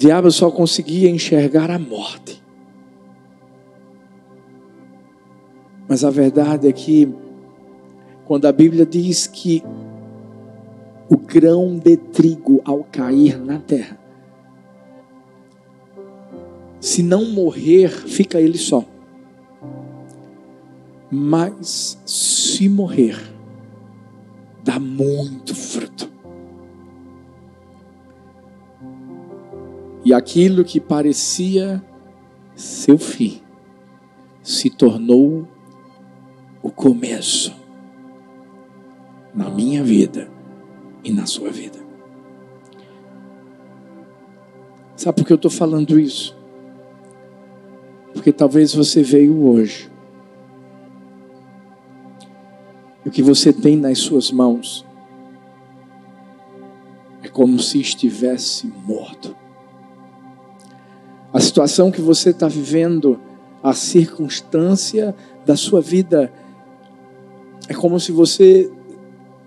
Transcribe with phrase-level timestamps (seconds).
[0.00, 2.42] diabo só conseguia enxergar a morte.
[5.86, 7.06] Mas a verdade é que,
[8.24, 9.62] quando a Bíblia diz que
[11.06, 13.98] o grão de trigo ao cair na terra,
[16.80, 18.82] se não morrer, fica ele só.
[21.10, 23.18] Mas se morrer,
[24.64, 26.09] dá muito fruto.
[30.04, 31.82] E aquilo que parecia
[32.54, 33.42] seu fim
[34.42, 35.46] se tornou
[36.62, 37.54] o começo
[39.34, 40.30] na minha vida
[41.04, 41.78] e na sua vida.
[44.96, 46.36] Sabe por que eu estou falando isso?
[48.12, 49.90] Porque talvez você veio hoje.
[53.04, 54.84] E o que você tem nas suas mãos
[57.22, 59.39] é como se estivesse morto.
[61.32, 63.20] A situação que você está vivendo,
[63.62, 65.14] a circunstância
[65.46, 66.32] da sua vida,
[67.68, 68.70] é como se você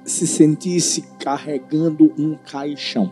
[0.06, 3.12] se sentisse carregando um caixão.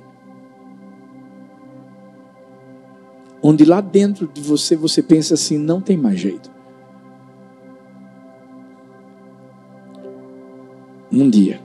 [3.43, 6.51] Onde lá dentro de você você pensa assim: não tem mais jeito.
[11.11, 11.61] Um dia,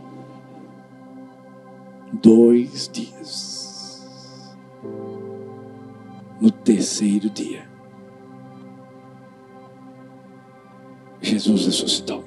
[2.13, 3.56] dois dias,
[6.47, 7.67] no terceiro dia,
[11.21, 12.23] Jesus ressuscitou.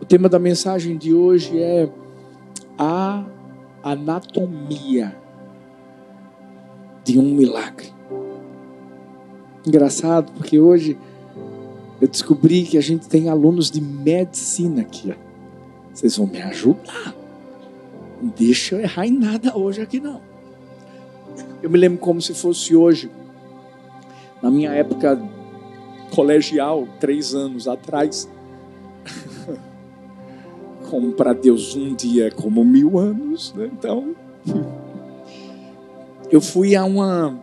[0.00, 1.90] O tema da mensagem de hoje é
[2.78, 3.26] a
[3.82, 5.14] anatomia
[7.04, 7.92] de um milagre.
[9.66, 10.96] Engraçado, porque hoje
[12.00, 15.14] eu descobri que a gente tem alunos de medicina aqui.
[15.92, 17.25] Vocês vão me ajudar.
[18.20, 20.20] Não deixa eu errar em nada hoje aqui, não.
[21.62, 23.10] Eu me lembro como se fosse hoje,
[24.42, 25.20] na minha época
[26.14, 28.28] colegial, três anos atrás.
[30.90, 33.68] como para Deus um dia é como mil anos, né?
[33.72, 34.14] então
[36.30, 37.38] eu fui a uma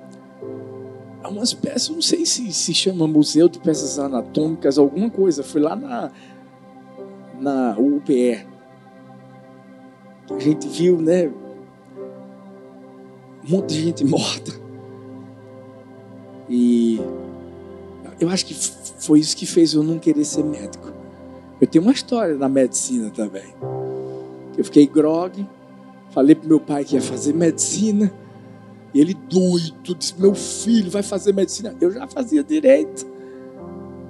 [1.22, 5.62] a uma espécie, não sei se se chama Museu de Peças Anatômicas, alguma coisa, fui
[5.62, 6.12] lá na
[7.40, 8.53] na UPE.
[10.30, 11.32] A gente viu, né?
[13.46, 14.52] Um monte de gente morta.
[16.50, 17.00] E
[18.20, 20.92] eu acho que foi isso que fez eu não querer ser médico.
[21.60, 23.54] Eu tenho uma história na medicina também.
[24.58, 25.48] Eu fiquei grog,
[26.12, 28.12] falei pro meu pai que ia fazer medicina.
[28.94, 31.76] E ele doido, disse: Meu filho vai fazer medicina.
[31.82, 33.08] Eu já fazia direito,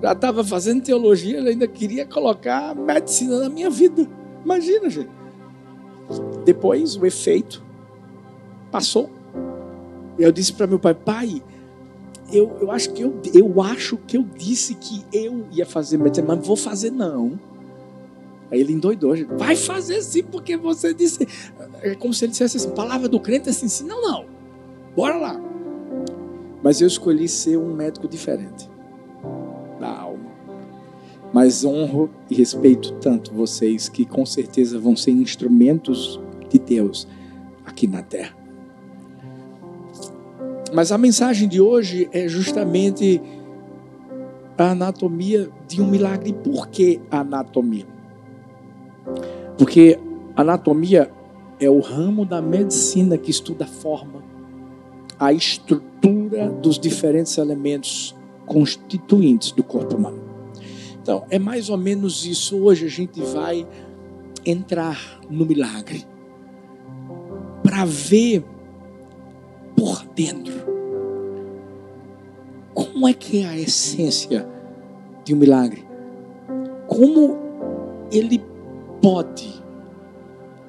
[0.02, 4.08] já estava fazendo teologia, ele ainda queria colocar medicina na minha vida.
[4.44, 5.23] Imagina, gente.
[6.46, 7.64] Depois o efeito
[8.72, 9.10] passou.
[10.18, 11.44] E eu disse para meu pai: Pai,
[12.32, 16.18] eu, eu acho que eu, eu acho que eu disse que eu ia fazer mas
[16.18, 17.40] não vou fazer não.
[18.52, 21.28] Aí ele endoidou, vai fazer sim, porque você disse.
[21.82, 24.26] É como se ele dissesse assim, palavra do crente assim, sim, não, não.
[24.96, 25.42] Bora lá.
[26.62, 28.70] Mas eu escolhi ser um médico diferente
[29.80, 30.32] da alma.
[31.34, 36.20] Mas honro e respeito tanto vocês que com certeza vão ser instrumentos
[36.54, 37.08] de Deus
[37.66, 38.36] aqui na terra.
[40.74, 43.22] Mas a mensagem de hoje é justamente
[44.58, 46.34] a anatomia de um milagre.
[46.34, 47.86] Por que anatomia?
[49.58, 50.00] Porque
[50.36, 51.12] anatomia
[51.60, 54.24] é o ramo da medicina que estuda a forma,
[55.20, 58.16] a estrutura dos diferentes elementos
[58.46, 60.22] constituintes do corpo humano.
[61.02, 62.58] Então, é mais ou menos isso.
[62.58, 63.68] Hoje a gente vai
[64.46, 66.06] entrar no milagre
[67.74, 68.46] para ver
[69.76, 70.54] por dentro.
[72.72, 74.48] Como é que é a essência
[75.26, 75.84] de um milagre?
[76.86, 77.36] Como
[78.12, 78.46] ele
[79.02, 79.60] pode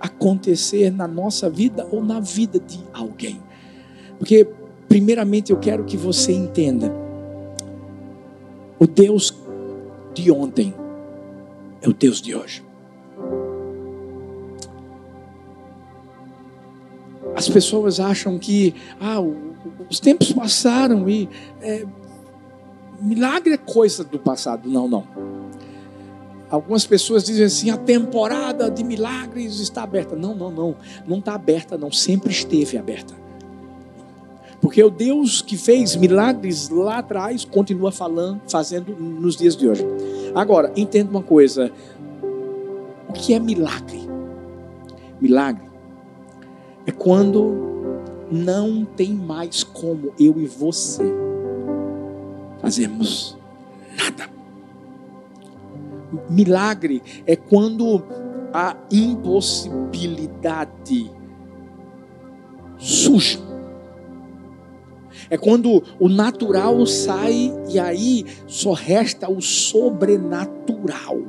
[0.00, 3.38] acontecer na nossa vida ou na vida de alguém?
[4.18, 4.48] Porque,
[4.88, 6.90] primeiramente, eu quero que você entenda:
[8.78, 9.36] o Deus
[10.14, 10.72] de ontem
[11.82, 12.63] é o Deus de hoje.
[17.44, 19.20] As pessoas acham que ah,
[19.90, 21.28] os tempos passaram e
[21.60, 21.84] é,
[22.98, 24.66] milagre é coisa do passado.
[24.66, 25.06] Não, não.
[26.48, 30.16] Algumas pessoas dizem assim: a temporada de milagres está aberta.
[30.16, 30.74] Não, não, não.
[31.06, 31.92] Não está aberta, não.
[31.92, 33.14] Sempre esteve aberta.
[34.58, 39.84] Porque o Deus que fez milagres lá atrás continua falando, fazendo nos dias de hoje.
[40.34, 41.70] Agora, entenda uma coisa:
[43.06, 44.08] o que é milagre?
[45.20, 45.73] Milagre
[46.86, 47.64] é quando
[48.30, 51.04] não tem mais como eu e você
[52.60, 53.38] fazermos
[53.96, 54.28] nada.
[56.28, 58.02] Milagre é quando
[58.52, 61.10] a impossibilidade
[62.78, 63.42] surge.
[65.30, 71.22] É quando o natural sai e aí só resta o sobrenatural.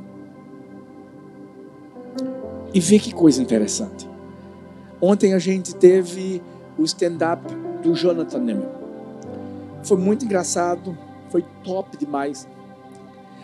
[2.74, 4.15] E vê que coisa interessante.
[5.01, 6.42] Ontem a gente teve
[6.77, 7.42] o stand-up
[7.83, 8.69] do Jonathan Neyman.
[9.83, 10.97] Foi muito engraçado,
[11.30, 12.47] foi top demais.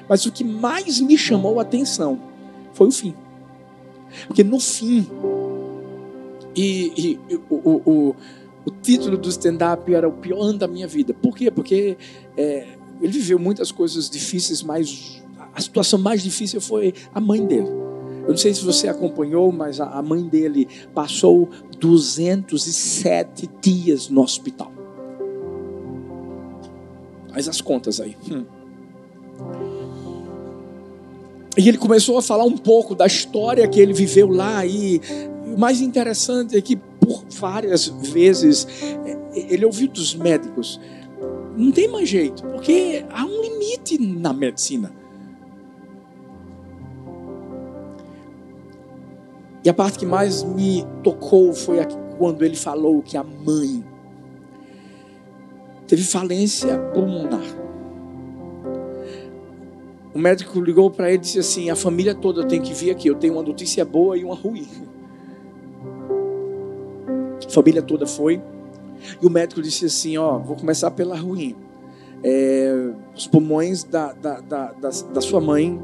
[0.07, 2.19] Mas o que mais me chamou a atenção
[2.73, 3.13] foi o fim.
[4.27, 5.07] Porque no fim,
[6.55, 8.15] e, e o, o, o,
[8.65, 11.13] o, título do stand-up era o pior ano da minha vida.
[11.13, 11.49] Por quê?
[11.49, 11.97] Porque
[12.35, 12.67] é,
[13.01, 15.21] ele viveu muitas coisas difíceis, mas
[15.53, 17.69] a situação mais difícil foi a mãe dele.
[18.23, 24.71] Eu não sei se você acompanhou, mas a mãe dele passou 207 dias no hospital.
[27.31, 28.15] Faz as contas aí.
[28.29, 28.45] Hum.
[31.57, 34.65] E ele começou a falar um pouco da história que ele viveu lá.
[34.65, 35.01] E
[35.53, 38.67] o mais interessante é que, por várias vezes,
[39.33, 40.79] ele ouviu dos médicos:
[41.57, 45.00] não tem mais jeito, porque há um limite na medicina.
[49.63, 51.77] E a parte que mais me tocou foi
[52.17, 53.83] quando ele falou que a mãe
[55.87, 57.43] teve falência pulmonar.
[60.13, 63.07] O médico ligou para ele e disse assim: A família toda tem que vir aqui.
[63.07, 64.67] Eu tenho uma notícia boa e uma ruim.
[67.45, 68.41] A família toda foi.
[69.21, 71.55] E o médico disse assim: Ó, vou começar pela ruim.
[72.23, 75.79] É, os pulmões da, da, da, da, da sua mãe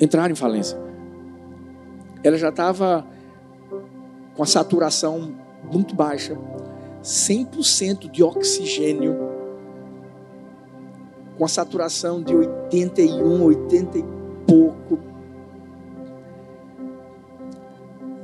[0.00, 0.89] entraram em falência
[2.22, 3.06] ela já estava
[4.34, 5.34] com a saturação
[5.70, 6.36] muito baixa,
[7.02, 9.16] 100% de oxigênio,
[11.36, 14.04] com a saturação de 81, 80 e
[14.46, 14.98] pouco.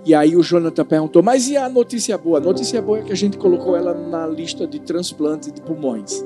[0.04, 2.38] E aí o Jonathan perguntou, mas e a notícia boa?
[2.38, 6.24] A notícia boa é que a gente colocou ela na lista de transplante de pulmões.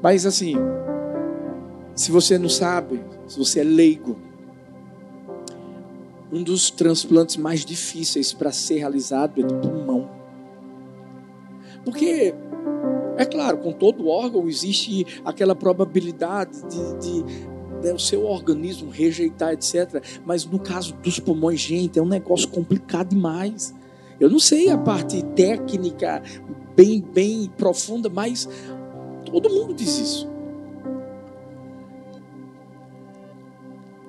[0.00, 0.54] Mas assim,
[1.94, 4.16] se você não sabe, se você é leigo,
[6.36, 10.10] um dos transplantes mais difíceis para ser realizado é do pulmão.
[11.82, 12.34] Porque,
[13.16, 19.54] é claro, com todo órgão existe aquela probabilidade de, de, de o seu organismo rejeitar,
[19.54, 20.02] etc.
[20.26, 23.74] Mas no caso dos pulmões, gente, é um negócio complicado demais.
[24.20, 26.22] Eu não sei a parte técnica
[26.74, 28.48] bem, bem profunda, mas
[29.24, 30.35] todo mundo diz isso.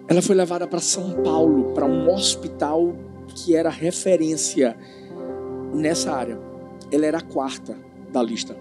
[0.07, 2.95] Ela foi levada para São Paulo, para um hospital
[3.27, 4.77] que era referência
[5.73, 6.39] nessa área.
[6.91, 7.77] Ela era a quarta
[8.11, 8.57] da lista.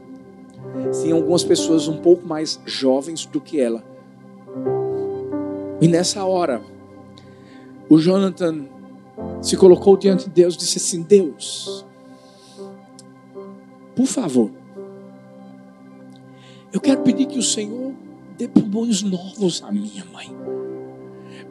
[1.00, 3.84] Tinha algumas pessoas um pouco mais jovens do que ela.
[5.80, 6.62] E nessa hora,
[7.88, 8.66] o Jonathan
[9.40, 11.86] se colocou diante de Deus e disse assim: Deus,
[13.94, 14.50] por favor,
[16.72, 17.94] eu quero pedir que o Senhor
[18.36, 20.34] dê pulmões novos à minha mãe.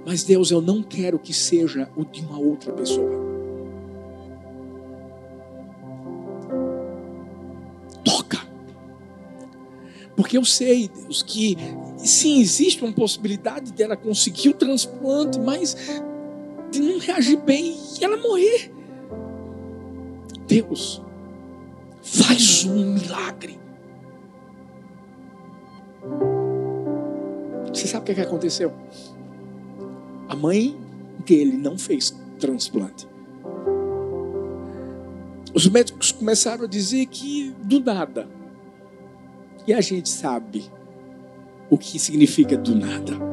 [0.05, 3.25] Mas Deus, eu não quero que seja o de uma outra pessoa.
[8.03, 8.37] Toca.
[10.15, 11.57] Porque eu sei, Deus, que
[11.97, 15.75] sim, existe uma possibilidade dela conseguir o transplante, mas
[16.71, 18.71] de não reagir bem e ela morrer.
[20.47, 21.01] Deus,
[22.03, 23.59] faz um milagre.
[27.73, 28.71] Você sabe o que, aconteceu?
[30.35, 30.77] A mãe
[31.25, 33.07] dele não fez transplante.
[35.53, 38.27] Os médicos começaram a dizer que do nada.
[39.65, 40.69] E a gente sabe
[41.69, 43.13] o que significa do nada.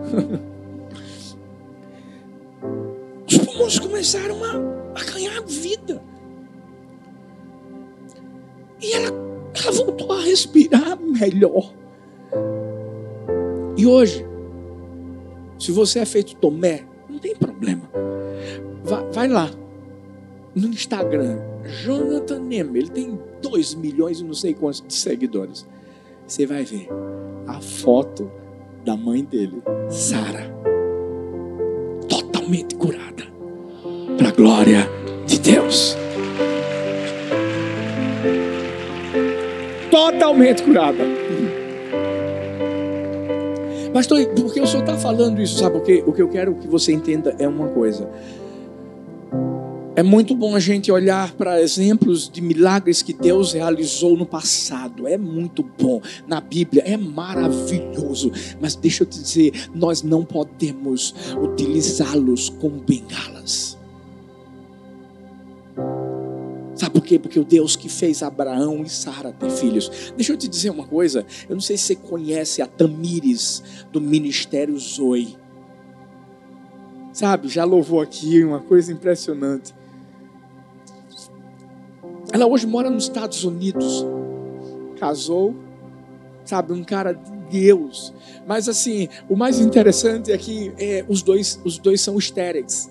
[3.26, 4.52] Os pulmões começaram a,
[5.00, 6.00] a ganhar vida.
[8.80, 9.10] E ela,
[9.60, 11.74] ela voltou a respirar melhor.
[13.76, 14.24] E hoje,
[15.58, 16.91] se você é feito Tomé,
[17.22, 17.88] tem problema.
[18.84, 19.50] Vai, vai lá
[20.54, 21.38] no Instagram,
[21.82, 25.66] Jonathan Neme, ele tem 2 milhões e não sei quantos de seguidores.
[26.26, 26.88] Você vai ver
[27.46, 28.30] a foto
[28.84, 30.52] da mãe dele, Sara,
[32.08, 33.24] totalmente curada,
[34.18, 34.88] para a glória
[35.26, 35.96] de Deus.
[39.90, 41.04] Totalmente curada.
[43.92, 45.58] Pastor, por que o senhor está falando isso?
[45.58, 46.02] Sabe o que?
[46.06, 48.08] O que eu quero que você entenda é uma coisa.
[49.94, 55.06] É muito bom a gente olhar para exemplos de milagres que Deus realizou no passado.
[55.06, 56.00] É muito bom.
[56.26, 58.32] Na Bíblia é maravilhoso.
[58.58, 63.76] Mas deixa eu te dizer, nós não podemos utilizá-los como bengalas.
[66.82, 67.16] Sabe por quê?
[67.16, 70.12] Porque o Deus que fez Abraão e Sara ter filhos.
[70.16, 71.24] Deixa eu te dizer uma coisa.
[71.48, 73.62] Eu não sei se você conhece a Tamires
[73.92, 75.38] do Ministério Zoe.
[77.12, 79.72] Sabe, já louvou aqui uma coisa impressionante.
[82.32, 84.04] Ela hoje mora nos Estados Unidos.
[84.98, 85.54] Casou,
[86.44, 88.12] sabe, um cara de Deus.
[88.44, 92.90] Mas assim, o mais interessante é que é, os, dois, os dois são estéreis.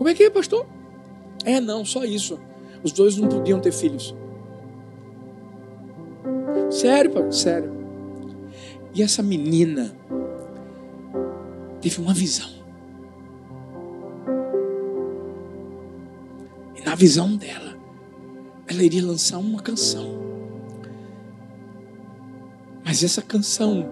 [0.00, 0.64] Como é que é, pastor?
[1.44, 2.40] É, não, só isso.
[2.82, 4.16] Os dois não podiam ter filhos.
[6.70, 7.32] Sério, pastor?
[7.34, 7.70] Sério.
[8.94, 9.94] E essa menina
[11.82, 12.48] teve uma visão.
[16.82, 17.76] na visão dela,
[18.66, 20.18] ela iria lançar uma canção.
[22.82, 23.86] Mas essa canção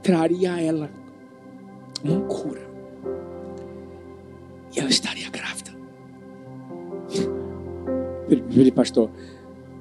[0.00, 0.88] traria a ela
[2.04, 2.73] uma cura.
[4.74, 5.72] E ela estaria grávida.
[8.28, 9.10] Ele, pastor,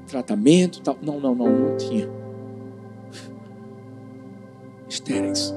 [0.07, 0.97] tratamento tal.
[1.01, 2.09] Não, não, não, não tinha.
[4.88, 5.53] Estéreis.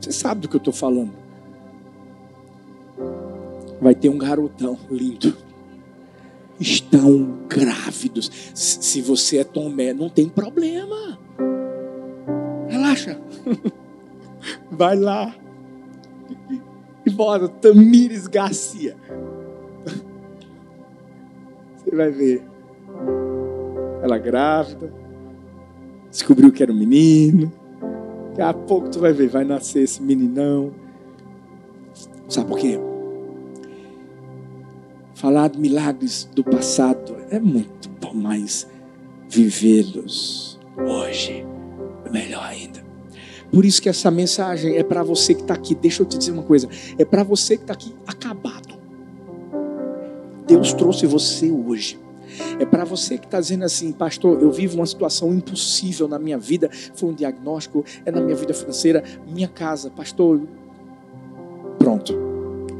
[0.00, 1.12] Você sabe do que eu estou falando
[3.80, 5.36] vai ter um garotão lindo.
[6.58, 8.30] Estão grávidos.
[8.54, 11.18] Se você é Tomé, não tem problema.
[12.68, 13.20] Relaxa.
[14.70, 15.34] Vai lá.
[17.18, 18.96] Bora, Tamires Garcia.
[21.76, 22.44] Você vai ver.
[24.00, 24.94] Ela grávida.
[26.08, 27.52] Descobriu que era um menino.
[28.28, 30.72] Daqui a pouco tu vai ver, vai nascer esse meninão.
[32.28, 32.78] Sabe por quê?
[35.16, 38.70] Falar de milagres do passado é muito bom, mas
[39.28, 41.44] vivê-los hoje
[42.04, 42.67] é melhor ainda.
[43.52, 45.74] Por isso que essa mensagem é para você que está aqui.
[45.74, 48.78] Deixa eu te dizer uma coisa: é para você que está aqui acabado.
[50.46, 51.98] Deus trouxe você hoje.
[52.58, 56.38] É para você que está dizendo assim, pastor, eu vivo uma situação impossível na minha
[56.38, 56.70] vida.
[56.94, 60.40] Foi um diagnóstico, é na minha vida financeira, minha casa, pastor.
[61.78, 62.14] Pronto,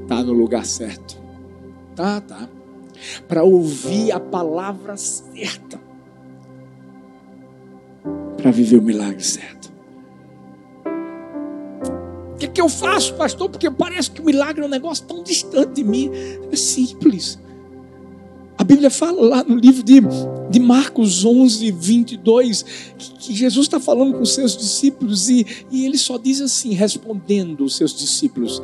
[0.02, 1.20] está no lugar certo.
[1.94, 2.48] Tá, tá.
[3.26, 5.80] Para ouvir a palavra certa.
[8.36, 9.72] Para viver o milagre certo.
[12.58, 13.48] Que eu faço, pastor?
[13.48, 16.10] Porque parece que o milagre é um negócio tão distante de mim.
[16.50, 17.38] É simples.
[18.58, 20.00] A Bíblia fala lá no livro de,
[20.50, 22.64] de Marcos 11, 22,
[22.98, 26.74] que, que Jesus está falando com os seus discípulos e, e ele só diz assim,
[26.74, 28.60] respondendo os seus discípulos: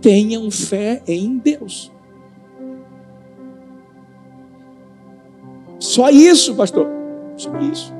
[0.00, 1.92] tenham fé em Deus.
[5.78, 6.88] Só isso, pastor.
[7.36, 7.94] Só isso.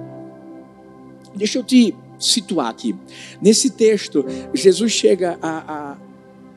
[1.33, 2.95] Deixa eu te situar aqui.
[3.41, 5.97] Nesse texto, Jesus chega a, a,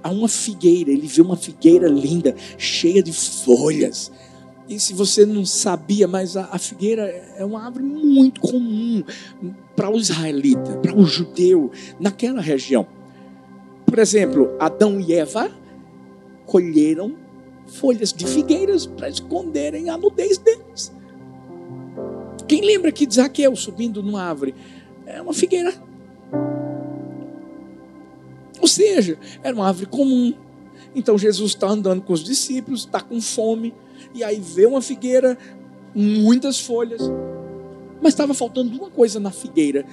[0.04, 4.12] a uma figueira, ele vê uma figueira linda, cheia de folhas.
[4.68, 7.04] E se você não sabia, mas a, a figueira
[7.36, 9.04] é uma árvore muito comum
[9.75, 12.86] para o israelita, para o judeu, naquela região.
[13.86, 15.50] Por exemplo, Adão e Eva
[16.46, 17.16] colheram
[17.66, 20.92] folhas de figueiras para esconderem a nudez deles.
[22.48, 24.56] Quem lembra que Zaqueu subindo numa árvore?
[25.10, 25.74] É uma figueira.
[28.62, 30.34] Ou seja, era uma árvore comum.
[30.96, 33.74] Então Jesus está andando com os discípulos, está com fome,
[34.13, 35.38] e aí vê uma figueira,
[35.96, 37.01] muitas folhas,
[38.01, 39.84] mas estava faltando uma coisa na figueira: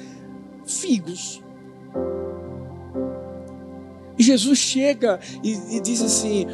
[0.67, 1.43] figos.
[4.19, 6.47] E Jesus chega e, e diz assim: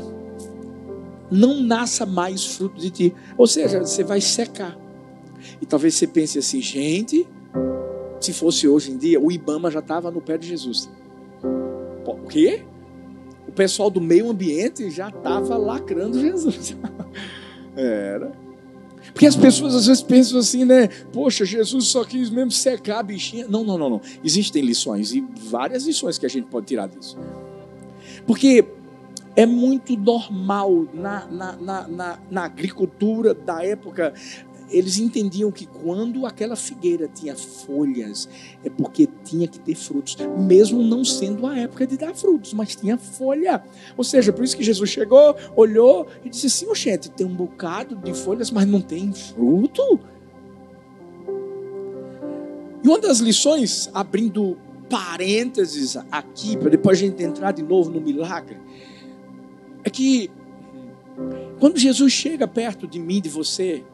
[1.30, 3.14] não nasça mais fruto de ti.
[3.36, 4.78] Ou seja, você vai secar.
[5.60, 7.26] E talvez você pense assim, gente,
[8.24, 10.90] se fosse hoje em dia, o Ibama já estava no pé de Jesus.
[12.04, 12.62] O quê?
[13.46, 16.76] O pessoal do meio ambiente já estava lacrando Jesus.
[17.76, 18.32] Era.
[19.12, 20.88] Porque as pessoas às vezes pensam assim, né?
[21.12, 23.46] Poxa, Jesus só quis mesmo secar a bichinha.
[23.48, 24.00] Não, não, não, não.
[24.24, 27.18] Existem lições e várias lições que a gente pode tirar disso.
[28.26, 28.64] Porque
[29.34, 34.14] é muito normal na, na, na, na, na agricultura da época
[34.72, 38.28] eles entendiam que quando aquela figueira tinha folhas,
[38.64, 42.74] é porque tinha que ter frutos, mesmo não sendo a época de dar frutos, mas
[42.74, 43.62] tinha folha.
[43.96, 47.94] Ou seja, por isso que Jesus chegou, olhou e disse assim: Oxente, tem um bocado
[47.96, 50.00] de folhas, mas não tem fruto.
[52.82, 54.58] E uma das lições, abrindo
[54.90, 58.58] parênteses aqui, para depois a gente entrar de novo no milagre,
[59.84, 60.30] é que
[61.60, 63.84] quando Jesus chega perto de mim, de você,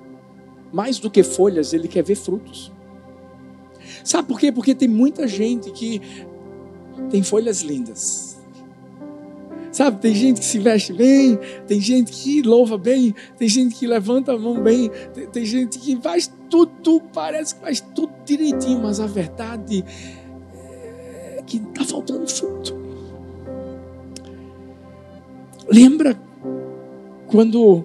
[0.72, 2.72] mais do que folhas, ele quer ver frutos.
[4.04, 4.52] Sabe por quê?
[4.52, 6.00] Porque tem muita gente que
[7.10, 8.38] tem folhas lindas.
[9.70, 13.86] Sabe, tem gente que se veste bem, tem gente que louva bem, tem gente que
[13.86, 18.80] levanta a mão bem, tem, tem gente que faz tudo, parece que faz tudo direitinho,
[18.80, 19.84] mas a verdade
[20.54, 22.76] é que está faltando fruto.
[25.70, 26.18] Lembra
[27.26, 27.84] quando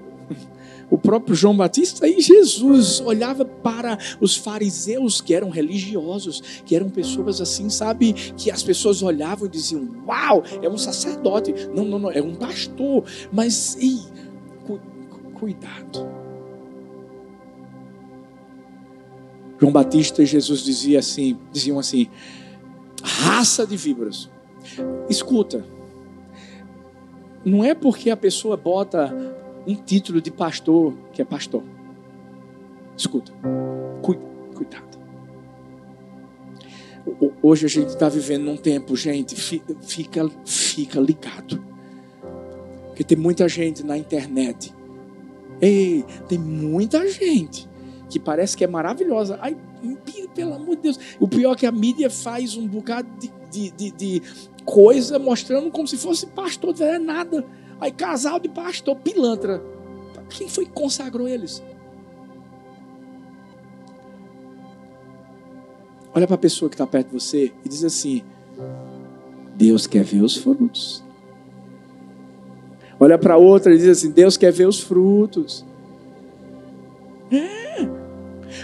[0.94, 6.88] o próprio João Batista e Jesus olhava para os fariseus que eram religiosos, que eram
[6.88, 11.52] pessoas assim, sabe, que as pessoas olhavam e diziam: "Uau, é um sacerdote".
[11.74, 13.06] Não, não, não, é um pastor.
[13.32, 13.76] Mas
[14.68, 14.80] cu
[15.34, 16.08] cuidado.
[19.60, 22.08] João Batista e Jesus dizia assim, diziam assim:
[23.02, 24.30] "Raça de víboras".
[25.10, 25.66] Escuta.
[27.44, 29.33] Não é porque a pessoa bota
[29.66, 31.64] um título de pastor que é pastor.
[32.98, 33.32] Escuta,
[34.54, 34.94] cuidado.
[37.42, 41.64] Hoje a gente está vivendo num tempo, gente, fica, fica ligado.
[42.88, 44.74] Porque tem muita gente na internet.
[45.60, 47.68] Ei, tem muita gente
[48.10, 49.38] que parece que é maravilhosa.
[49.42, 49.58] Ai,
[50.34, 51.00] pelo amor de Deus.
[51.20, 54.22] O pior é que a mídia faz um bocado de, de, de, de
[54.66, 57.46] coisa mostrando como se fosse pastor, não é nada.
[57.84, 59.62] Aí casal de pastor, pilantra.
[60.30, 61.62] Quem foi que consagrou eles?
[66.16, 68.24] Olha para a pessoa que está perto de você e diz assim:
[69.54, 71.04] Deus quer ver os frutos.
[72.98, 75.66] Olha para outra e diz assim: Deus quer ver os frutos.
[77.30, 77.63] É.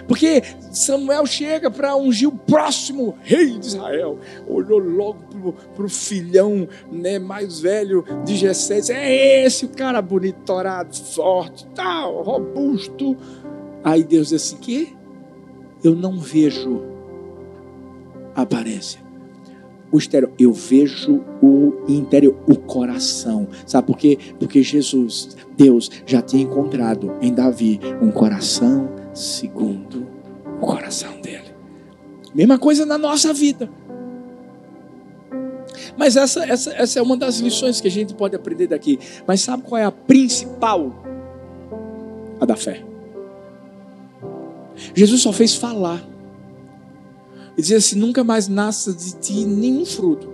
[0.07, 0.41] Porque
[0.71, 4.17] Samuel chega para ungir o próximo rei de Israel.
[4.47, 8.79] Olhou logo para o filhão né, mais velho de Jessé.
[8.89, 13.15] É esse o cara bonito, torado, forte, tal, robusto.
[13.83, 14.95] Aí Deus disse assim: que?
[15.83, 16.81] Eu não vejo
[18.35, 18.99] a aparência.
[19.91, 23.47] O exterior, eu vejo o interior, o coração.
[23.65, 24.17] Sabe por quê?
[24.37, 28.87] Porque Jesus, Deus, já tinha encontrado em Davi um coração
[29.19, 30.07] segundo
[30.61, 31.53] o coração dele.
[32.33, 33.69] Mesma coisa na nossa vida.
[35.97, 38.97] Mas essa, essa, essa é uma das lições que a gente pode aprender daqui.
[39.27, 41.03] Mas sabe qual é a principal?
[42.39, 42.85] A da fé.
[44.95, 46.01] Jesus só fez falar.
[47.57, 50.33] E dizia assim: nunca mais nasça de ti nenhum fruto.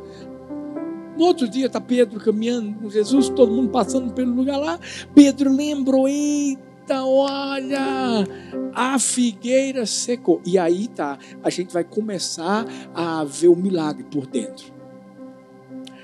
[1.18, 4.80] No outro dia está Pedro caminhando com Jesus, todo mundo passando pelo lugar lá.
[5.16, 8.28] Pedro lembrou: eita Eita, olha,
[8.72, 10.40] a figueira secou.
[10.46, 14.72] E aí tá, a gente vai começar a ver o milagre por dentro.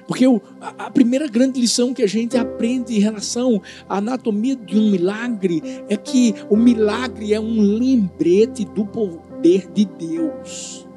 [0.07, 0.25] Porque
[0.59, 5.61] a primeira grande lição que a gente aprende em relação à anatomia de um milagre
[5.87, 10.87] é que o milagre é um lembrete do poder de Deus.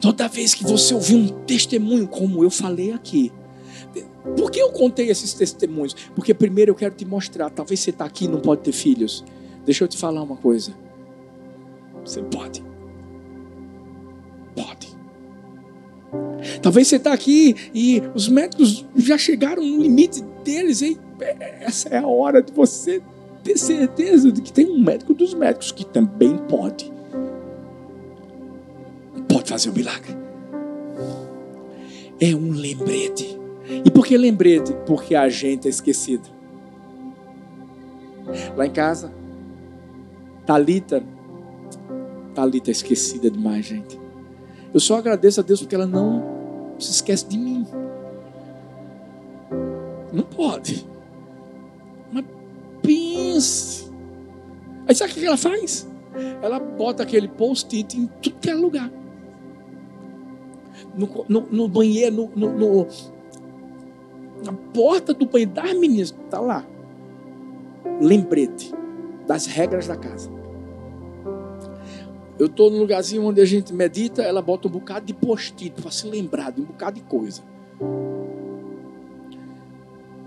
[0.00, 3.32] Toda vez que você ouvir um testemunho, como eu falei aqui,
[4.36, 5.94] por que eu contei esses testemunhos?
[6.14, 7.50] Porque primeiro eu quero te mostrar.
[7.50, 9.22] Talvez você está aqui e não pode ter filhos.
[9.66, 10.74] Deixa eu te falar uma coisa.
[12.02, 12.64] Você pode.
[14.56, 14.96] Pode.
[16.62, 20.80] Talvez você está aqui e os médicos já chegaram no limite deles.
[20.80, 20.98] E
[21.60, 23.02] essa é a hora de você
[23.42, 26.90] ter certeza de que tem um médico dos médicos que também pode.
[29.28, 30.16] Pode fazer o um milagre.
[32.18, 33.43] É um lembrete
[33.84, 34.74] e por que lembrete?
[34.86, 36.28] Porque a gente é esquecido.
[38.56, 39.12] Lá em casa,
[40.46, 41.02] Talita,
[42.34, 43.98] Talita é esquecida demais, gente.
[44.72, 47.66] Eu só agradeço a Deus porque ela não se esquece de mim.
[50.12, 50.86] Não pode.
[52.12, 52.24] Mas
[52.82, 53.90] pense.
[54.86, 55.88] Aí sabe o que ela faz?
[56.42, 58.90] Ela bota aquele post-it em tudo que é lugar.
[60.96, 62.86] No, no, no banheiro, no, no,
[64.44, 66.64] na porta do banheiro das meninas, está lá.
[68.00, 68.72] Lembrete
[69.26, 70.30] das regras da casa.
[72.38, 75.90] Eu estou num lugarzinho onde a gente medita, ela bota um bocado de post-it para
[75.90, 77.42] se lembrar de um bocado de coisa.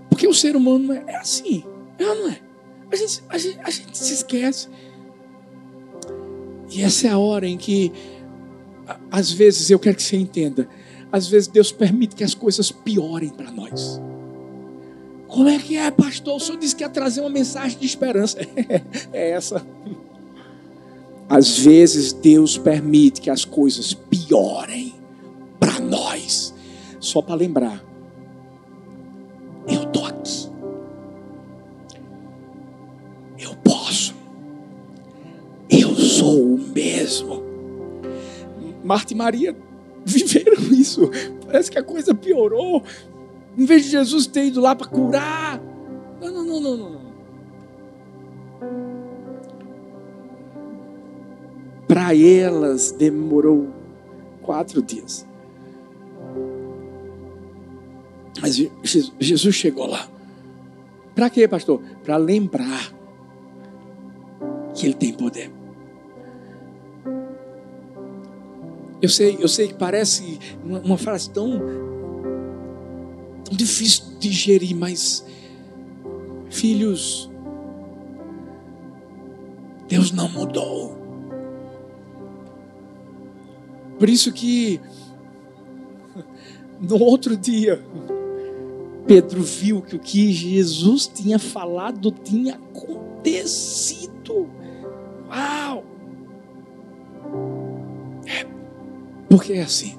[0.08, 1.64] Porque o ser humano é assim,
[1.98, 2.40] é não é?
[2.90, 4.68] A gente, a gente, a gente se esquece.
[6.70, 7.92] E essa é a hora em que,
[9.10, 10.68] às vezes, eu quero que você entenda,
[11.12, 14.00] às vezes Deus permite que as coisas piorem para nós.
[15.28, 16.36] Como é que é, pastor?
[16.36, 18.38] O senhor disse que ia trazer uma mensagem de esperança.
[19.12, 19.64] é essa.
[21.28, 24.94] Às vezes Deus permite que as coisas piorem
[25.60, 26.54] para nós,
[26.98, 27.84] só para lembrar:
[29.68, 30.48] eu estou aqui,
[33.38, 34.14] eu posso,
[35.68, 37.42] eu sou o mesmo.
[38.82, 39.54] Marta e Maria
[40.06, 41.10] viveram isso,
[41.44, 42.82] parece que a coisa piorou.
[43.58, 45.60] Em vez de Jesus ter ido lá para curar,
[46.20, 47.08] não, não, não, não, não.
[51.88, 53.68] Para elas demorou
[54.42, 55.26] quatro dias.
[58.40, 58.56] Mas
[59.18, 60.08] Jesus chegou lá.
[61.16, 61.82] Para quê, pastor?
[62.04, 62.94] Para lembrar
[64.72, 65.50] que Ele tem poder.
[69.02, 71.87] Eu sei, eu sei que parece uma, uma frase tão, tão
[73.56, 75.24] difícil de digerir, mas
[76.50, 77.30] filhos,
[79.88, 80.96] Deus não mudou.
[83.98, 84.80] Por isso que
[86.80, 87.82] no outro dia
[89.08, 94.08] Pedro viu que o que Jesus tinha falado tinha acontecido.
[95.30, 95.82] Uau!
[98.26, 98.46] É,
[99.30, 99.96] porque é assim.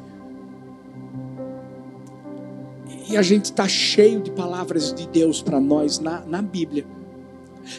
[3.09, 6.85] E a gente está cheio de palavras de Deus para nós na, na Bíblia.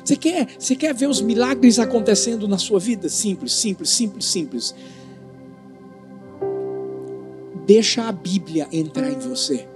[0.05, 3.09] Você quer, você quer ver os milagres acontecendo na sua vida?
[3.09, 4.75] Simples, simples, simples, simples.
[7.65, 9.69] Deixa a Bíblia entrar em você.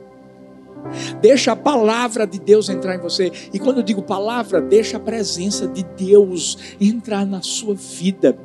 [1.20, 3.30] Deixa a palavra de Deus entrar em você.
[3.52, 8.36] E quando eu digo palavra, deixa a presença de Deus entrar na sua vida.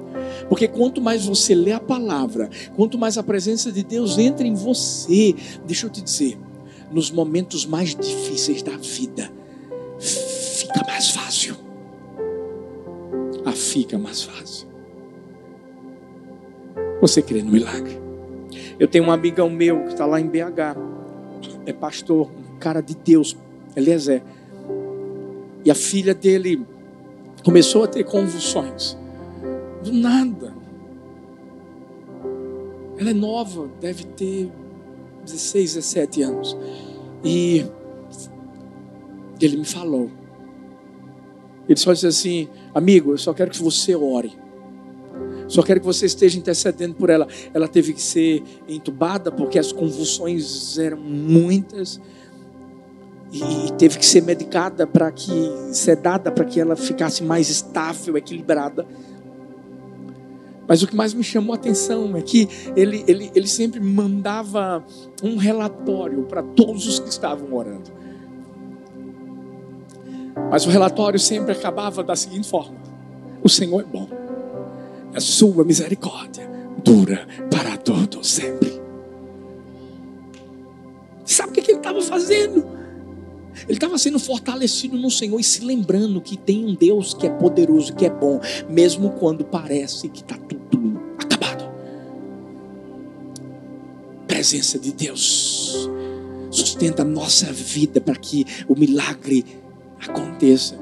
[0.47, 4.53] Porque quanto mais você lê a palavra, quanto mais a presença de Deus entra em
[4.53, 6.37] você, deixa eu te dizer,
[6.91, 9.31] nos momentos mais difíceis da vida,
[9.99, 11.55] fica mais fácil.
[13.45, 14.67] Ah, fica mais fácil.
[17.01, 17.99] Você crê no milagre?
[18.79, 20.89] Eu tenho um amigão meu que está lá em BH
[21.65, 23.37] é pastor, um cara de Deus,
[23.75, 24.23] Eliezer.
[25.63, 26.65] E a filha dele
[27.43, 28.97] começou a ter convulsões.
[29.83, 30.53] Do nada.
[32.97, 34.49] Ela é nova, deve ter
[35.31, 36.57] 16, 17 anos.
[37.23, 37.65] E
[39.41, 40.09] ele me falou.
[41.67, 44.37] Ele só disse assim: Amigo, eu só quero que você ore.
[45.47, 47.27] Só quero que você esteja intercedendo por ela.
[47.53, 51.99] Ela teve que ser entubada porque as convulsões eram muitas.
[53.31, 55.31] E teve que ser medicada para que,
[55.71, 58.87] sedada para que ela ficasse mais estável, equilibrada.
[60.69, 64.85] Mas o que mais me chamou a atenção é que ele, ele, ele sempre mandava
[65.23, 67.91] um relatório para todos os que estavam orando.
[70.51, 72.77] Mas o relatório sempre acabava da seguinte forma:
[73.43, 74.07] O Senhor é bom
[75.15, 76.47] a sua misericórdia
[76.83, 78.79] dura para todo sempre.
[81.25, 82.77] Sabe o que ele estava fazendo?
[83.63, 87.29] Ele estava sendo fortalecido no Senhor e se lembrando que tem um Deus que é
[87.29, 90.58] poderoso, que é bom, mesmo quando parece que está tudo
[94.39, 95.89] Presença de Deus
[96.49, 99.45] sustenta a nossa vida para que o milagre
[99.99, 100.79] aconteça.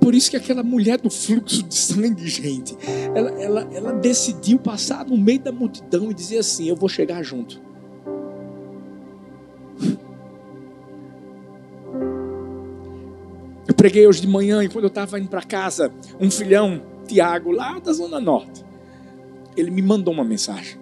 [0.00, 2.76] Por isso que aquela mulher do fluxo de sangue, gente,
[3.14, 7.22] ela, ela, ela decidiu passar no meio da multidão e dizer assim: Eu vou chegar
[7.22, 7.62] junto.
[13.68, 17.52] Eu preguei hoje de manhã e quando eu estava indo para casa, um filhão, Tiago,
[17.52, 18.64] lá da Zona Norte,
[19.56, 20.76] ele me mandou uma mensagem.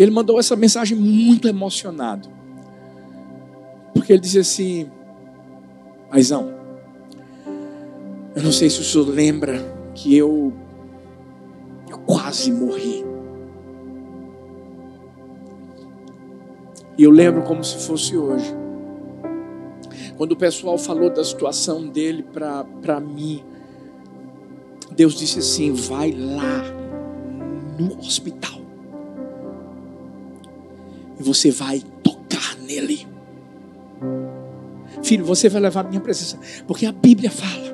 [0.00, 2.26] Ele mandou essa mensagem muito emocionado.
[3.92, 4.90] Porque ele dizia assim:
[6.08, 6.54] Paizão,
[8.34, 9.58] eu não sei se o senhor lembra
[9.94, 10.54] que eu,
[11.90, 13.04] eu quase morri.
[16.96, 18.54] E eu lembro como se fosse hoje.
[20.16, 23.44] Quando o pessoal falou da situação dele para mim,
[24.92, 26.64] Deus disse assim: vai lá
[27.78, 28.59] no hospital.
[31.20, 33.06] E você vai tocar nele.
[35.04, 36.36] Filho, você vai levar a minha presença.
[36.66, 37.70] Porque a Bíblia fala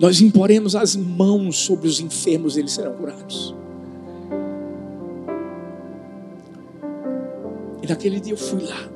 [0.00, 3.54] nós imporemos as mãos sobre os enfermos, eles serão curados.
[7.82, 8.88] E naquele dia eu fui lá.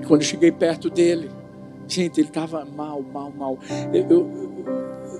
[0.00, 1.30] E quando eu cheguei perto dele,
[1.86, 3.58] gente, ele estava mal, mal, mal.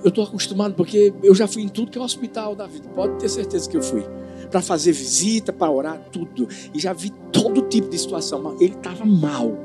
[0.03, 2.89] Eu estou acostumado porque eu já fui em tudo que é hospital da vida.
[2.89, 4.03] Pode ter certeza que eu fui.
[4.51, 6.47] Para fazer visita, para orar, tudo.
[6.73, 8.57] E já vi todo tipo de situação.
[8.59, 9.57] Ele estava mal.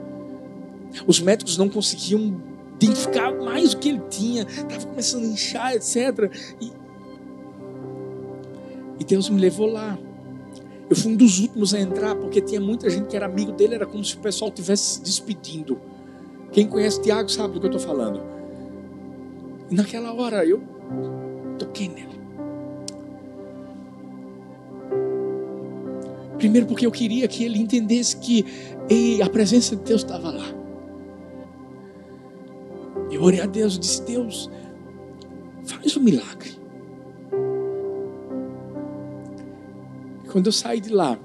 [1.06, 2.40] Os médicos não conseguiam
[2.76, 6.30] identificar mais o que ele tinha, estava começando a inchar, etc.
[6.60, 6.72] E,
[9.00, 9.98] e Deus me levou lá.
[10.88, 13.74] Eu fui um dos últimos a entrar, porque tinha muita gente que era amigo dele,
[13.74, 15.80] era como se o pessoal estivesse se despedindo.
[16.52, 18.22] Quem conhece Tiago sabe do que eu estou falando.
[19.68, 20.62] E naquela hora eu
[21.58, 22.20] toquei nele.
[26.38, 28.44] Primeiro porque eu queria que ele entendesse que
[28.88, 30.46] ei, a presença de Deus estava lá.
[33.10, 34.50] Eu orei a Deus e disse: Deus,
[35.64, 36.50] faz um milagre.
[40.24, 41.18] E quando eu saí de lá,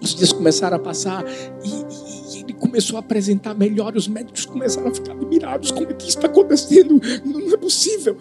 [0.00, 1.24] os dias começaram a passar
[1.64, 3.96] e, e, e, ele começou a apresentar melhor.
[3.96, 7.00] Os médicos começaram a ficar admirados: como é que isso está acontecendo?
[7.24, 8.16] Não é possível.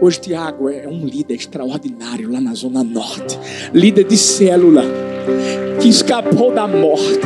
[0.00, 3.38] Hoje Tiago é um líder extraordinário lá na Zona Norte,
[3.74, 4.82] líder de célula,
[5.78, 7.20] que escapou da morte.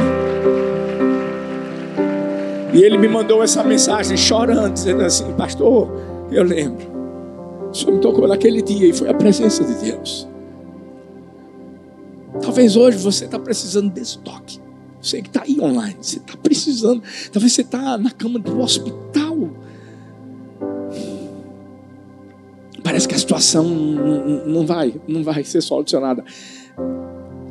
[2.73, 5.89] E ele me mandou essa mensagem chorando, dizendo assim: Pastor,
[6.33, 6.85] eu lembro.
[7.71, 10.29] O Senhor me tocou naquele dia e foi a presença de Deus.
[12.43, 14.59] Talvez hoje você está precisando desse toque.
[15.01, 17.05] Você que está aí online, você está precisando.
[17.33, 19.24] Talvez você está na cama do hospital
[22.95, 23.65] Parece que a situação
[24.47, 26.25] não vai, não vai ser solucionada.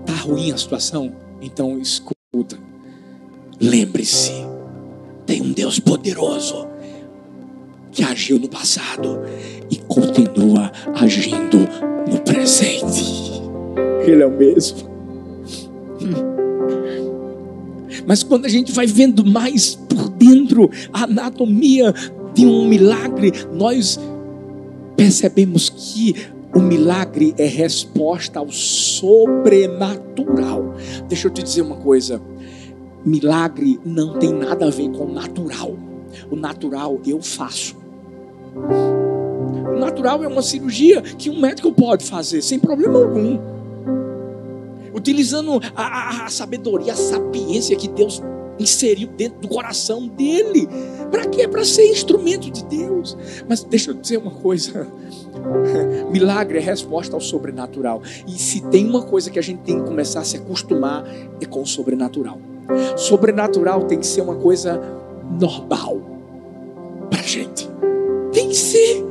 [0.06, 1.14] Tá ruim a situação?
[1.42, 2.58] Então escuta.
[3.60, 4.32] Lembre-se,
[5.26, 6.66] tem um Deus poderoso
[7.92, 9.20] que agiu no passado
[9.70, 11.68] e continua agindo
[12.10, 13.42] no presente.
[14.08, 14.78] Ele é o mesmo.
[18.08, 21.94] Mas quando a gente vai vendo mais por dentro a anatomia
[22.34, 24.00] de um milagre, nós
[24.96, 26.16] percebemos que
[26.56, 30.76] o milagre é resposta ao sobrenatural.
[31.08, 32.22] Deixa eu te dizer uma coisa:
[33.06, 35.76] milagre não tem nada a ver com o natural.
[36.30, 37.76] O natural eu faço.
[38.56, 43.40] O natural é uma cirurgia que um médico pode fazer sem problema algum.
[44.94, 48.22] Utilizando a, a, a sabedoria, a sapiência que Deus
[48.60, 50.68] inseriu dentro do coração dele.
[51.14, 51.48] Para quê?
[51.48, 53.16] Para ser instrumento de Deus.
[53.48, 54.88] Mas deixa eu dizer uma coisa.
[56.12, 58.02] Milagre é resposta ao sobrenatural.
[58.26, 61.06] E se tem uma coisa que a gente tem que começar a se acostumar
[61.40, 62.40] é com o sobrenatural.
[62.98, 64.82] Sobrenatural tem que ser uma coisa
[65.40, 66.02] normal
[67.12, 67.70] para gente.
[68.32, 69.06] Tem que ser.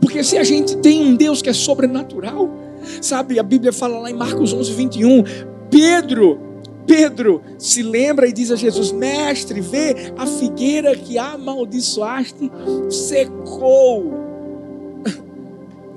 [0.00, 2.50] Porque se a gente tem um Deus que é sobrenatural,
[3.00, 5.22] sabe, a Bíblia fala lá em Marcos 11, 21,
[5.70, 6.51] Pedro
[6.86, 12.50] Pedro se lembra e diz a Jesus: Mestre, vê a figueira que amaldiçoaste
[12.90, 14.12] secou.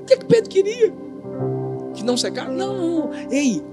[0.02, 0.93] O que, é que Pedro queria?
[1.93, 2.50] Que não secar?
[2.50, 3.10] Não.
[3.32, 3.63] Ei,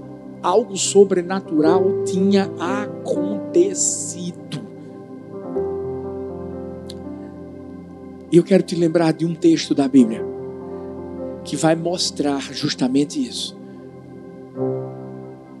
[0.41, 4.33] algo sobrenatural tinha acontecido.
[8.31, 10.25] E eu quero te lembrar de um texto da Bíblia
[11.43, 13.55] que vai mostrar justamente isso.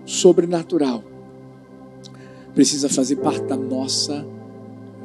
[0.05, 1.12] Sobrenatural
[2.53, 4.25] precisa fazer parte da nossa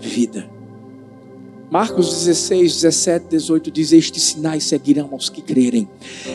[0.01, 0.49] vida.
[1.71, 5.89] Marcos 16, 17, 18 diz: Estes sinais seguirão aos que crerem.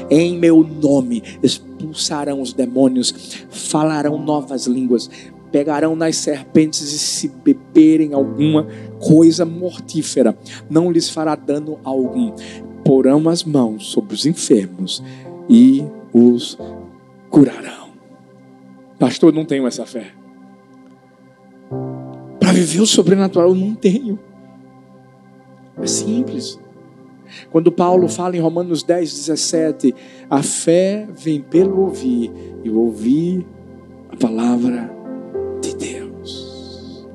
[0.09, 3.13] Em meu nome expulsarão os demônios,
[3.49, 5.09] falarão novas línguas,
[5.51, 8.67] pegarão nas serpentes e se beberem alguma
[8.99, 10.37] coisa mortífera,
[10.69, 12.31] não lhes fará dano algum.
[12.85, 15.01] Porão as mãos sobre os enfermos
[15.49, 16.57] e os
[17.29, 17.89] curarão.
[18.99, 20.22] Pastor, não tenho essa fé.
[22.53, 24.19] Viver o sobrenatural eu não tenho.
[25.81, 26.59] É simples.
[27.49, 29.95] Quando Paulo fala em Romanos 10, 17,
[30.29, 32.31] a fé vem pelo ouvir,
[32.63, 33.43] e ouvir
[34.09, 34.93] a palavra
[35.61, 37.07] de Deus.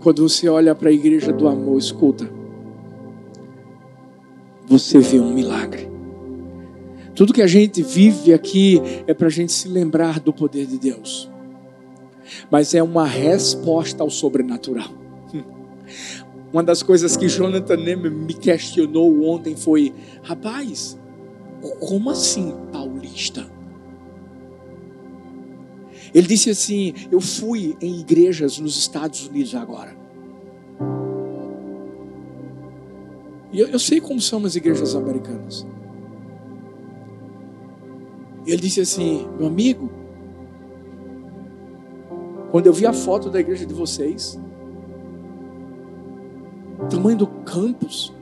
[0.00, 2.30] Quando você olha para a igreja do amor, escuta,
[4.66, 5.91] você vê um milagre.
[7.14, 10.78] Tudo que a gente vive aqui é para a gente se lembrar do poder de
[10.78, 11.30] Deus.
[12.50, 14.90] Mas é uma resposta ao sobrenatural.
[16.52, 20.98] Uma das coisas que Jonathan Neme me questionou ontem foi: rapaz,
[21.80, 23.46] como assim paulista?
[26.14, 29.96] Ele disse assim: Eu fui em igrejas nos Estados Unidos agora.
[33.52, 35.66] E eu, eu sei como são as igrejas americanas.
[38.46, 39.90] Ele disse assim: Meu amigo,
[42.50, 44.38] quando eu vi a foto da igreja de vocês,
[46.90, 48.12] tamanho do campus,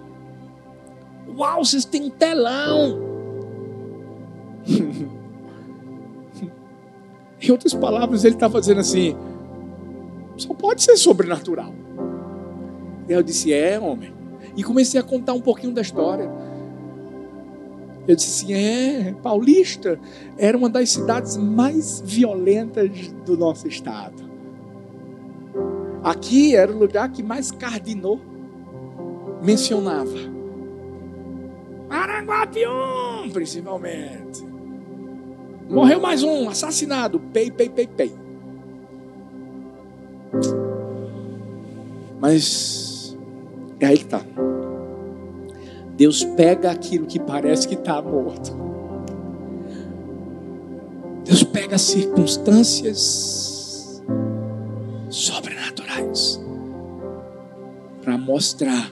[1.37, 3.11] uau, vocês têm um telão.
[7.42, 9.16] Em outras palavras, ele estava dizendo assim:
[10.37, 11.74] só pode ser sobrenatural.
[13.09, 14.12] E eu disse: é, homem.
[14.56, 16.30] E comecei a contar um pouquinho da história.
[18.06, 19.98] Eu disse assim: é, Paulista
[20.38, 24.30] era uma das cidades mais violentas do nosso estado.
[26.02, 28.18] Aqui era o lugar que mais Cardinô
[29.42, 30.16] mencionava.
[31.88, 34.46] Aranguapium, principalmente.
[35.68, 37.20] Morreu mais um, assassinado.
[37.32, 38.12] Pei, pei, pei, pei.
[42.20, 43.16] Mas
[43.78, 44.20] é aí que está.
[46.00, 48.56] Deus pega aquilo que parece que está morto.
[51.26, 54.02] Deus pega circunstâncias
[55.10, 56.40] sobrenaturais
[58.00, 58.90] para mostrar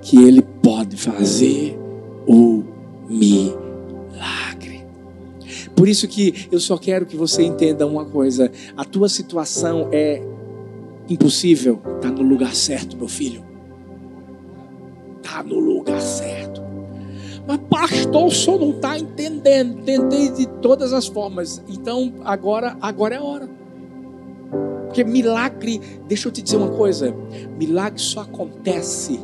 [0.00, 1.78] que Ele pode fazer
[2.26, 2.64] o
[3.06, 4.86] milagre.
[5.76, 10.22] Por isso que eu só quero que você entenda uma coisa: a tua situação é
[11.06, 13.47] impossível, está no lugar certo, meu filho
[15.28, 16.62] está no lugar certo.
[17.46, 19.82] Mas, pastor, o senhor não está entendendo.
[19.82, 21.62] Tentei de todas as formas.
[21.68, 23.48] Então, agora, agora é a hora.
[24.86, 27.14] Porque milagre, deixa eu te dizer uma coisa:
[27.58, 29.20] milagre só acontece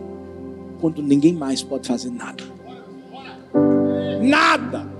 [0.80, 2.44] quando ninguém mais pode fazer nada.
[4.22, 4.92] Nada.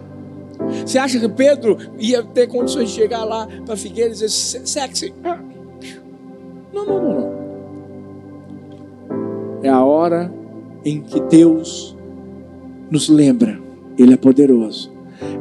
[0.84, 5.14] Você acha que Pedro ia ter condições de chegar lá para Figueira e dizer sexy?
[6.72, 7.44] Não, não, não, não.
[9.62, 10.32] É a hora
[10.84, 11.96] em que Deus
[12.90, 13.58] nos lembra,
[13.98, 14.92] Ele é poderoso.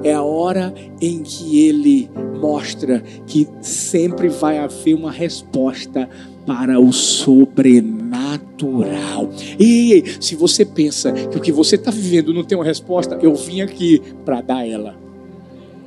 [0.03, 6.07] É a hora em que Ele mostra que sempre vai haver uma resposta
[6.45, 9.29] para o sobrenatural.
[9.59, 13.35] E se você pensa que o que você está vivendo não tem uma resposta, eu
[13.35, 14.95] vim aqui para dar ela.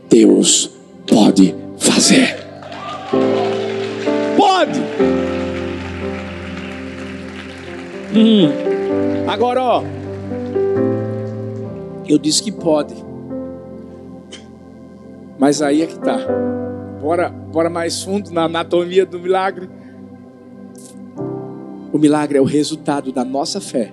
[0.08, 0.70] Deus
[1.06, 2.36] pode fazer.
[4.36, 4.80] Pode.
[8.14, 8.75] Hum.
[9.27, 9.83] Agora, ó,
[12.09, 12.94] eu disse que pode.
[15.38, 16.18] Mas aí é que tá.
[17.01, 19.68] Bora, bora mais fundo na anatomia do milagre.
[21.92, 23.92] O milagre é o resultado da nossa fé,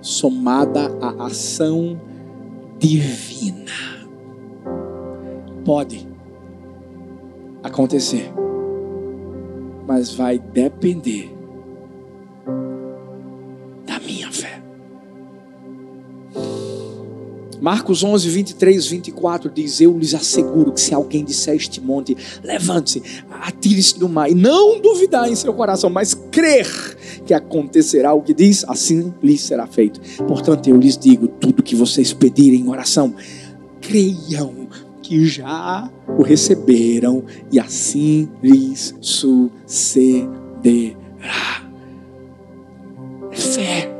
[0.00, 2.00] somada à ação
[2.78, 3.72] divina.
[5.64, 6.06] Pode
[7.62, 8.30] acontecer,
[9.86, 11.33] mas vai depender
[17.64, 23.02] Marcos 11, 23, 24 diz: Eu lhes asseguro que se alguém disser este monte, levante-se,
[23.40, 26.68] atire-se no mar, e não duvidar em seu coração, mas crer
[27.24, 29.98] que acontecerá o que diz, assim lhes será feito.
[30.28, 33.14] Portanto, eu lhes digo: tudo que vocês pedirem em oração,
[33.80, 34.68] creiam
[35.00, 40.28] que já o receberam, e assim lhes sucederá.
[43.32, 43.93] É fé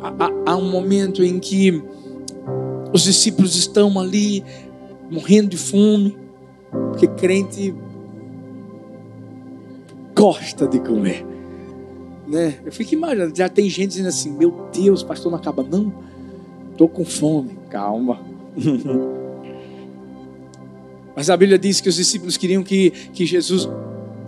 [0.00, 1.82] há, há um momento em que
[2.92, 4.44] os discípulos estão ali
[5.10, 6.16] morrendo de fome,
[6.70, 7.74] porque crente
[10.14, 11.24] gosta de comer.
[12.26, 12.58] Né?
[12.64, 15.92] Eu fico imaginando, já tem gente dizendo assim: Meu Deus, pastor, não acaba, não.
[16.72, 18.20] Estou com fome, calma.
[21.16, 23.68] Mas a Bíblia diz que os discípulos queriam que, que Jesus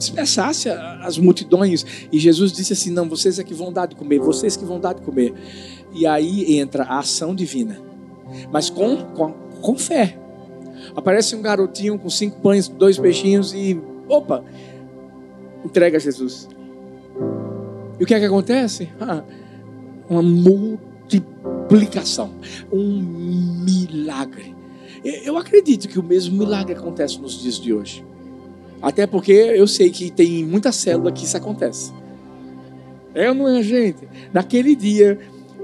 [0.00, 1.84] dispersasse as multidões.
[2.10, 4.80] E Jesus disse assim: Não, vocês é que vão dar de comer, vocês que vão
[4.80, 5.32] dar de comer.
[5.92, 7.78] E aí entra a ação divina,
[8.50, 10.18] mas com, com, com fé.
[10.96, 14.42] Aparece um garotinho com cinco pães, dois peixinhos e, opa,
[15.64, 16.48] entrega a Jesus.
[17.98, 18.88] E o que é que acontece?
[18.98, 19.22] Ah,
[20.08, 22.30] uma multiplicação,
[22.72, 24.56] um milagre.
[25.04, 28.02] Eu acredito que o mesmo milagre acontece nos dias de hoje.
[28.82, 31.92] Até porque eu sei que tem muita célula que isso acontece.
[33.14, 34.08] É ou não é, gente?
[34.32, 35.18] Naquele dia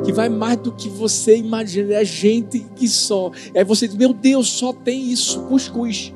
[0.04, 3.30] que vai mais do que você imagina, é gente que só.
[3.54, 6.12] É você diz, meu Deus, só tem isso, cuscuz.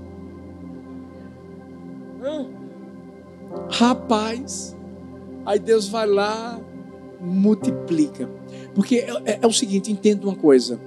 [3.70, 4.76] Rapaz,
[5.46, 6.60] aí Deus vai lá,
[7.20, 8.28] multiplica.
[8.74, 10.80] Porque é, é, é o seguinte, entenda uma coisa: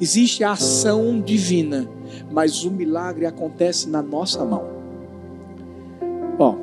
[0.00, 1.88] existe a ação divina,
[2.32, 4.79] mas o milagre acontece na nossa mão.
[6.38, 6.56] Ó,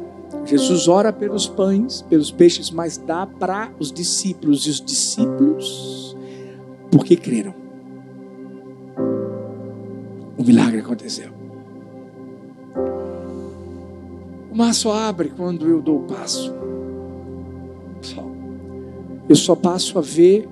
[0.45, 6.15] Jesus ora pelos pães, pelos peixes, mas dá para os discípulos, e os discípulos,
[6.91, 7.53] porque creram.
[10.37, 11.31] O milagre aconteceu.
[14.51, 16.53] O mar só abre quando eu dou o passo.
[19.29, 20.47] Eu só passo a ver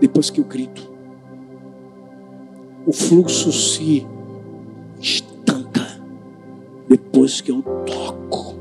[0.00, 0.90] depois que eu grito.
[2.84, 4.04] O fluxo se
[7.10, 8.54] depois que eu toco.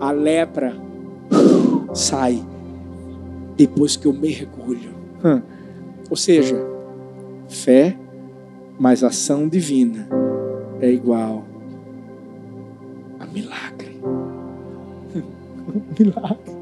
[0.00, 0.74] A lepra
[1.92, 2.42] sai
[3.56, 4.94] depois que eu mergulho.
[5.22, 5.42] Hum.
[6.08, 6.56] Ou seja,
[7.48, 7.96] fé
[8.78, 10.08] mais ação divina
[10.80, 11.44] é igual
[13.18, 14.00] a milagre.
[15.98, 16.60] milagre.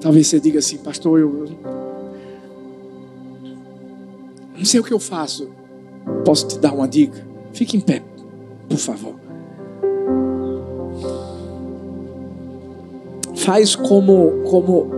[0.00, 1.46] Talvez você diga assim, pastor, eu
[4.56, 5.50] não sei o que eu faço.
[6.24, 7.26] Posso te dar uma dica?
[7.52, 8.02] Fique em pé,
[8.68, 9.14] por favor.
[13.34, 14.90] Faz como como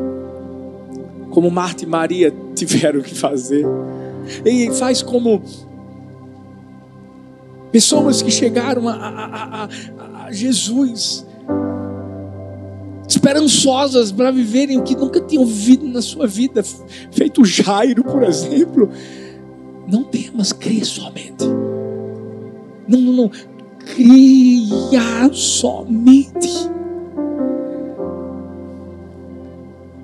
[1.30, 3.64] como Marta e Maria tiveram que fazer.
[4.44, 5.42] E faz como
[7.70, 11.24] pessoas que chegaram a, a, a, a Jesus
[13.10, 16.62] esperançosas para viverem o que nunca tinham vivido na sua vida,
[17.10, 18.88] feito Jairo, por exemplo.
[19.90, 21.44] Não temas, crê somente.
[22.86, 23.30] Não, não, não.
[23.78, 26.70] Cria somente.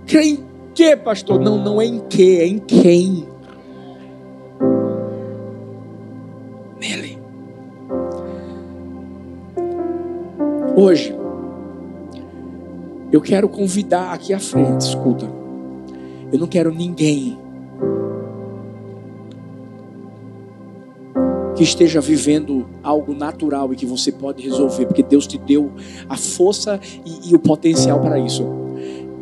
[0.07, 1.41] Crê em que, pastor?
[1.41, 3.29] Não, não é em que, é em quem.
[6.81, 7.19] Nele.
[10.75, 11.15] Hoje,
[13.13, 15.27] eu quero convidar aqui à frente, escuta.
[16.33, 17.39] Eu não quero ninguém
[21.57, 25.73] que esteja vivendo algo natural e que você pode resolver, porque Deus te deu
[26.09, 28.47] a força e, e o potencial para isso.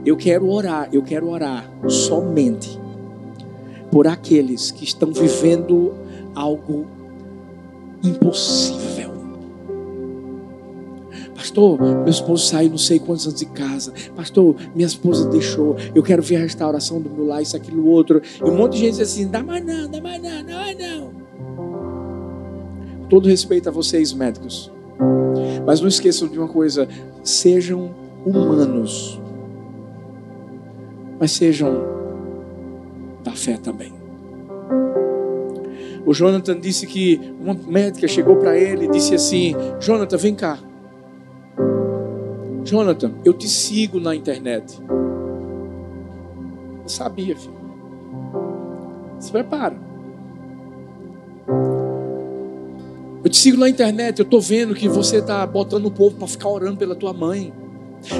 [0.05, 2.78] Eu quero orar, eu quero orar somente
[3.91, 5.95] por aqueles que estão vivendo
[6.35, 6.87] algo
[8.03, 9.14] impossível.
[11.35, 13.93] Pastor, meu esposo saiu não sei quantos anos de casa.
[14.16, 15.76] Pastor, minha esposa deixou.
[15.95, 18.20] Eu quero ver a restauração do meu lar, isso, aquilo, outro.
[18.41, 20.78] E um monte de gente diz assim: dá mais não, dá mais não, dá mais
[20.78, 21.13] não.
[23.14, 24.72] Todo respeito a vocês, médicos.
[25.64, 26.88] Mas não esqueçam de uma coisa:
[27.22, 27.94] sejam
[28.26, 29.20] humanos
[31.20, 31.80] mas sejam
[33.22, 33.92] da fé também.
[36.04, 40.58] O Jonathan disse que uma médica chegou para ele e disse assim: Jonathan, vem cá.
[42.64, 44.82] Jonathan, eu te sigo na internet.
[46.82, 47.54] Eu sabia, filho.
[49.20, 49.93] Se prepara.
[53.35, 56.49] Te sigo na internet, eu estou vendo que você está botando o povo para ficar
[56.49, 57.53] orando pela tua mãe.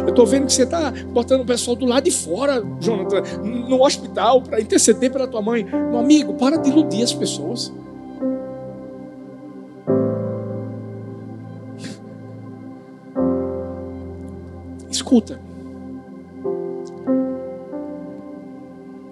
[0.01, 3.23] Eu estou vendo que você está botando o pessoal do lado de fora, Jonathan,
[3.69, 5.63] no hospital, para interceder pela tua mãe.
[5.63, 7.73] Meu amigo, para de iludir as pessoas.
[14.91, 15.39] Escuta.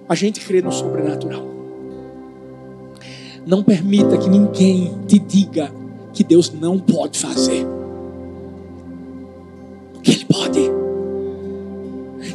[0.09, 1.47] A gente crê no sobrenatural.
[3.47, 5.82] Não permita que ninguém te diga
[6.13, 7.67] que Deus não pode fazer
[10.03, 10.61] que Ele pode.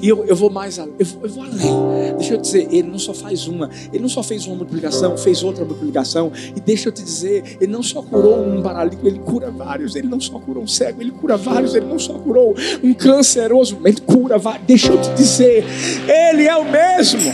[0.01, 2.15] E eu, eu vou mais eu, eu, vou além.
[2.17, 5.43] Deixa eu dizer, ele não só faz uma, ele não só fez uma multiplicação, fez
[5.43, 6.32] outra multiplicação.
[6.55, 9.95] E deixa eu te dizer, ele não só curou um paralítico, ele cura vários.
[9.95, 11.73] Ele não só curou um cego, ele cura vários.
[11.73, 14.67] Ele não só curou um canceroso, ele cura vários.
[14.67, 15.65] Deixa eu te dizer,
[16.07, 17.34] ele é o mesmo.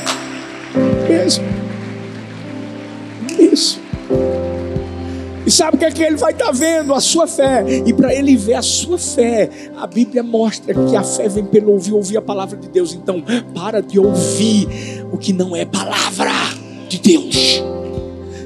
[1.10, 1.44] Mesmo.
[3.40, 3.83] Isso.
[5.46, 6.94] E sabe o que é que ele vai estar tá vendo?
[6.94, 7.66] A sua fé.
[7.86, 11.72] E para ele ver a sua fé, a Bíblia mostra que a fé vem pelo
[11.72, 12.94] ouvir, ouvir a palavra de Deus.
[12.94, 13.22] Então,
[13.54, 16.32] para de ouvir o que não é palavra
[16.88, 17.62] de Deus.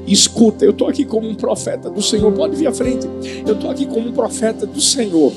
[0.08, 2.32] Escuta, eu estou aqui como um profeta do Senhor.
[2.32, 3.08] Pode vir à frente.
[3.46, 5.32] Eu estou aqui como um profeta do Senhor.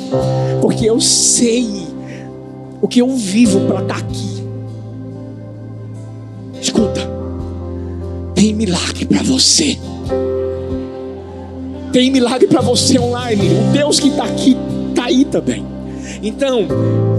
[0.63, 1.87] Porque eu sei
[2.81, 4.41] o que eu vivo para estar tá aqui.
[6.61, 7.01] Escuta,
[8.35, 9.77] tem milagre para você.
[11.93, 13.49] Tem milagre para você online.
[13.49, 14.57] O Deus que está aqui,
[14.91, 15.65] está aí também.
[16.23, 16.67] Então,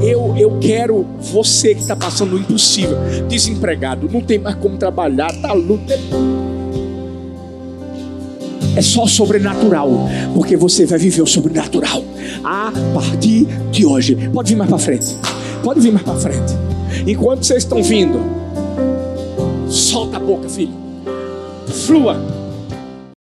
[0.01, 2.97] eu, eu quero você que está passando o impossível,
[3.28, 5.97] desempregado, não tem mais como trabalhar, está luta.
[8.76, 9.89] É só sobrenatural,
[10.34, 12.03] porque você vai viver o sobrenatural
[12.43, 14.15] a partir de hoje.
[14.34, 15.07] Pode vir mais para frente.
[15.63, 16.53] Pode vir mais para frente.
[17.05, 18.19] Enquanto vocês estão vindo,
[19.67, 20.74] solta a boca, filho.
[21.67, 22.41] Flua.